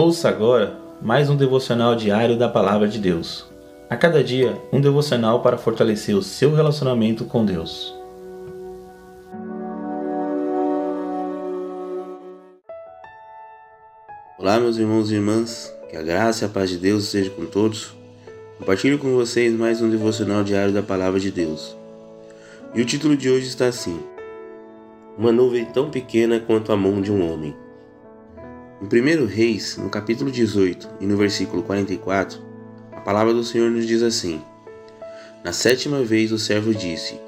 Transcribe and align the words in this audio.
Ouça 0.00 0.28
agora 0.28 0.78
mais 1.02 1.28
um 1.28 1.34
devocional 1.34 1.96
diário 1.96 2.38
da 2.38 2.48
Palavra 2.48 2.86
de 2.86 3.00
Deus. 3.00 3.44
A 3.90 3.96
cada 3.96 4.22
dia, 4.22 4.56
um 4.72 4.80
devocional 4.80 5.42
para 5.42 5.58
fortalecer 5.58 6.14
o 6.14 6.22
seu 6.22 6.54
relacionamento 6.54 7.24
com 7.24 7.44
Deus. 7.44 7.92
Olá, 14.38 14.60
meus 14.60 14.76
irmãos 14.76 15.10
e 15.10 15.16
irmãs, 15.16 15.74
que 15.90 15.96
a 15.96 16.02
graça 16.02 16.44
e 16.44 16.46
a 16.46 16.48
paz 16.48 16.70
de 16.70 16.76
Deus 16.76 17.06
seja 17.06 17.30
com 17.30 17.44
todos. 17.44 17.92
Compartilho 18.56 19.00
com 19.00 19.12
vocês 19.16 19.52
mais 19.52 19.82
um 19.82 19.90
devocional 19.90 20.44
diário 20.44 20.72
da 20.72 20.80
Palavra 20.80 21.18
de 21.18 21.32
Deus. 21.32 21.76
E 22.72 22.80
o 22.80 22.86
título 22.86 23.16
de 23.16 23.28
hoje 23.28 23.48
está 23.48 23.66
assim: 23.66 23.98
Uma 25.18 25.32
nuvem 25.32 25.64
tão 25.64 25.90
pequena 25.90 26.38
quanto 26.38 26.70
a 26.70 26.76
mão 26.76 27.02
de 27.02 27.10
um 27.10 27.28
homem. 27.28 27.52
Em 28.80 28.84
1 28.86 29.26
Reis, 29.26 29.76
no 29.76 29.90
capítulo 29.90 30.30
18 30.30 30.88
e 31.00 31.04
no 31.04 31.16
versículo 31.16 31.64
44, 31.64 32.40
a 32.92 33.00
palavra 33.00 33.34
do 33.34 33.42
Senhor 33.42 33.68
nos 33.72 33.84
diz 33.84 34.04
assim: 34.04 34.40
Na 35.42 35.52
sétima 35.52 36.04
vez 36.04 36.30
o 36.30 36.38
servo 36.38 36.72
disse: 36.72 37.18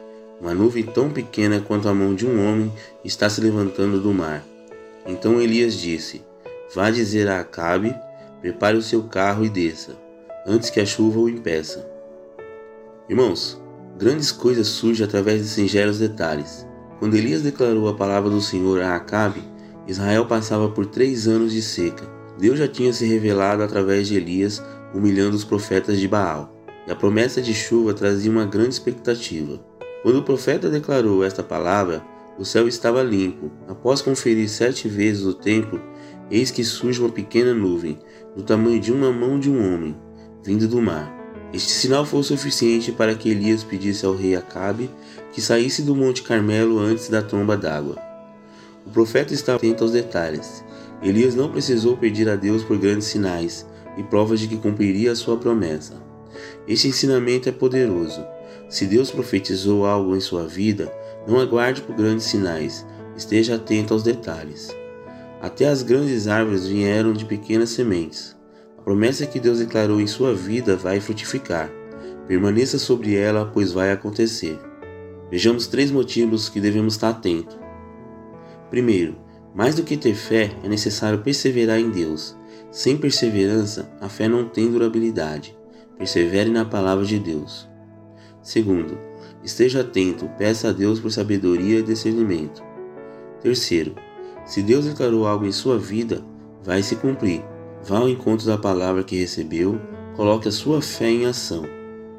Uma 0.41 0.55
nuvem 0.55 0.85
tão 0.85 1.11
pequena 1.11 1.61
quanto 1.61 1.89
a 1.89 1.95
mão 1.95 2.15
de 2.15 2.25
um 2.25 2.49
homem 2.49 2.73
está 3.05 3.29
se 3.29 3.41
levantando 3.41 4.01
do 4.01 4.15
mar. 4.15 4.45
Então 5.05 5.41
Elias 5.41 5.75
disse: 5.75 6.23
Vá 6.73 6.89
dizer 6.89 7.27
a 7.27 7.41
Acabe: 7.41 7.97
Prepare 8.41 8.77
o 8.77 8.83
seu 8.83 9.03
carro 9.03 9.45
e 9.45 9.49
desça, 9.49 9.97
antes 10.47 10.71
que 10.71 10.79
a 10.79 10.87
chuva 10.87 11.19
o 11.19 11.29
impeça. 11.29 11.85
Irmãos, 13.09 13.61
grandes 13.99 14.31
coisas 14.31 14.69
surgem 14.69 15.05
através 15.05 15.43
de 15.43 15.49
singelos 15.49 15.99
detalhes. 15.99 16.65
Quando 17.01 17.17
Elias 17.17 17.43
declarou 17.43 17.89
a 17.89 17.95
palavra 17.95 18.31
do 18.31 18.41
Senhor 18.41 18.81
a 18.81 18.95
Acabe, 18.95 19.43
Israel 19.91 20.25
passava 20.25 20.69
por 20.69 20.87
três 20.87 21.27
anos 21.27 21.53
de 21.53 21.61
seca. 21.61 22.09
Deus 22.39 22.61
já 22.61 22.69
tinha 22.69 22.93
se 22.93 23.05
revelado 23.05 23.63
através 23.63 24.07
de 24.07 24.15
Elias, 24.15 24.63
humilhando 24.95 25.35
os 25.35 25.43
profetas 25.43 25.99
de 25.99 26.07
Baal. 26.07 26.55
E 26.87 26.93
a 26.93 26.95
promessa 26.95 27.43
de 27.43 27.53
chuva 27.53 27.93
trazia 27.93 28.31
uma 28.31 28.47
grande 28.47 28.75
expectativa. 28.75 29.59
Quando 30.05 30.21
o 30.21 30.23
profeta 30.23 30.71
declarou 30.71 31.25
esta 31.25 31.43
palavra, 31.43 32.05
o 32.39 32.45
céu 32.45 32.69
estava 32.69 33.03
limpo. 33.03 33.51
Após 33.67 34.01
conferir 34.01 34.49
sete 34.49 34.89
vezes 34.89 35.25
o 35.25 35.35
templo, 35.35 35.81
eis 36.31 36.53
que 36.53 36.63
surge 36.63 37.01
uma 37.01 37.11
pequena 37.11 37.53
nuvem, 37.53 37.99
do 38.37 38.45
tamanho 38.45 38.81
de 38.81 38.93
uma 38.93 39.11
mão 39.11 39.41
de 39.41 39.51
um 39.51 39.75
homem, 39.75 39.97
vindo 40.45 40.69
do 40.69 40.81
mar. 40.81 41.13
Este 41.53 41.73
sinal 41.73 42.07
foi 42.07 42.21
o 42.21 42.25
suficiente 42.25 42.93
para 42.93 43.17
que 43.17 43.29
Elias 43.29 43.65
pedisse 43.65 44.07
ao 44.07 44.15
rei 44.15 44.37
Acabe 44.37 44.89
que 45.33 45.43
saísse 45.43 45.83
do 45.83 45.97
Monte 45.97 46.23
Carmelo 46.23 46.79
antes 46.79 47.09
da 47.09 47.23
tromba 47.23 47.57
d'água. 47.57 48.10
O 48.87 48.91
profeta 48.91 49.35
estava 49.35 49.59
atento 49.59 49.85
aos 49.85 49.93
detalhes. 49.93 50.65
Elias 51.03 51.35
não 51.35 51.51
precisou 51.51 51.97
pedir 51.97 52.29
a 52.29 52.37
Deus 52.37 52.63
por 52.63 52.79
grandes 52.79 53.07
sinais 53.09 53.67
e 53.97 54.03
provas 54.03 54.41
de 54.41 54.49
que 54.49 54.57
cumpriria 54.57 55.13
a 55.13 55.17
sua 55.17 55.37
promessa. 55.37 55.95
Este 56.67 56.89
ensinamento 56.89 57.49
é 57.49 57.53
poderoso. 57.53 58.25
Se 58.69 58.87
Deus 58.87 59.11
profetizou 59.11 59.85
algo 59.85 60.17
em 60.17 60.21
sua 60.21 60.47
vida, 60.47 60.93
não 61.27 61.39
aguarde 61.39 61.83
por 61.83 61.95
grandes 61.95 62.27
sinais, 62.27 62.87
esteja 63.17 63.57
atento 63.57 63.93
aos 63.93 64.03
detalhes. 64.03 64.75
Até 65.41 65.69
as 65.69 65.83
grandes 65.83 66.29
árvores 66.29 66.67
vieram 66.67 67.13
de 67.13 67.25
pequenas 67.25 67.71
sementes. 67.71 68.37
A 68.79 68.83
promessa 68.83 69.27
que 69.27 69.41
Deus 69.41 69.59
declarou 69.59 70.01
em 70.01 70.07
sua 70.07 70.35
vida 70.35 70.77
vai 70.77 71.01
frutificar. 71.01 71.71
Permaneça 72.29 72.79
sobre 72.79 73.15
ela, 73.15 73.47
pois 73.47 73.73
vai 73.73 73.91
acontecer. 73.91 74.59
Vejamos 75.31 75.67
três 75.67 75.91
motivos 75.91 76.49
que 76.49 76.61
devemos 76.61 76.95
estar 76.95 77.11
atentos. 77.11 77.59
Primeiro, 78.71 79.17
mais 79.53 79.75
do 79.75 79.83
que 79.83 79.97
ter 79.97 80.15
fé, 80.15 80.53
é 80.63 80.69
necessário 80.69 81.19
perseverar 81.19 81.79
em 81.79 81.91
Deus. 81.91 82.37
Sem 82.71 82.97
perseverança, 82.97 83.91
a 84.01 84.09
fé 84.09 84.29
não 84.29 84.49
tem 84.49 84.71
durabilidade. 84.71 85.57
Persevere 85.99 86.51
na 86.51 86.65
palavra 86.65 87.05
de 87.05 87.19
Deus. 87.19 87.69
Segundo, 88.43 88.97
esteja 89.43 89.81
atento, 89.81 90.31
peça 90.39 90.69
a 90.69 90.73
Deus 90.73 91.01
por 91.01 91.11
sabedoria 91.11 91.81
e 91.81 91.83
discernimento. 91.83 92.63
Terceiro, 93.43 93.95
se 94.47 94.63
Deus 94.63 94.85
declarou 94.85 95.27
algo 95.27 95.45
em 95.45 95.53
sua 95.53 95.79
vida, 95.79 96.25
vai 96.63 96.83
se 96.83 96.95
cumprir. 96.97 97.43
Vá 97.83 97.99
ao 97.99 98.09
encontro 98.09 98.47
da 98.47 98.57
palavra 98.57 99.03
que 99.03 99.17
recebeu, 99.17 99.81
coloque 100.15 100.49
a 100.49 100.53
sua 100.53 100.81
fé 100.81 101.11
em 101.11 101.27
ação. 101.27 101.65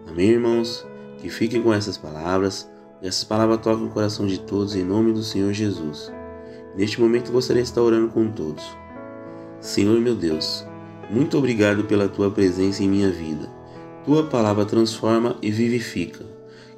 Amém, 0.07 0.31
irmãos? 0.31 0.85
Que 1.19 1.29
fiquem 1.29 1.61
com 1.61 1.73
essas 1.73 1.97
palavras 1.97 2.69
e 3.01 3.07
essas 3.07 3.23
palavras 3.23 3.61
toquem 3.61 3.85
o 3.85 3.91
coração 3.91 4.27
de 4.27 4.39
todos 4.39 4.75
em 4.75 4.83
nome 4.83 5.13
do 5.13 5.23
Senhor 5.23 5.53
Jesus. 5.53 6.11
Neste 6.75 6.99
momento 6.99 7.31
gostaria 7.31 7.61
de 7.61 7.69
estar 7.69 7.81
orando 7.81 8.09
com 8.09 8.29
todos. 8.31 8.63
Senhor 9.59 9.99
meu 9.99 10.15
Deus, 10.15 10.65
muito 11.09 11.37
obrigado 11.37 11.83
pela 11.83 12.07
tua 12.07 12.31
presença 12.31 12.83
em 12.83 12.89
minha 12.89 13.11
vida. 13.11 13.49
Tua 14.05 14.23
palavra 14.23 14.65
transforma 14.65 15.35
e 15.41 15.51
vivifica. 15.51 16.25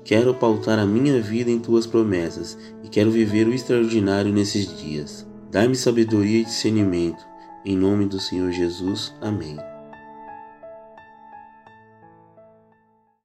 Quero 0.03 0.33
pautar 0.33 0.79
a 0.79 0.85
minha 0.85 1.21
vida 1.21 1.49
em 1.49 1.59
tuas 1.59 1.87
promessas 1.87 2.57
e 2.83 2.89
quero 2.89 3.09
viver 3.09 3.47
o 3.47 3.53
extraordinário 3.53 4.33
nesses 4.33 4.77
dias. 4.77 5.25
Dá-me 5.49 5.75
sabedoria 5.75 6.41
e 6.41 6.45
discernimento. 6.45 7.23
Em 7.63 7.77
nome 7.77 8.05
do 8.05 8.19
Senhor 8.19 8.51
Jesus. 8.51 9.13
Amém. 9.21 9.57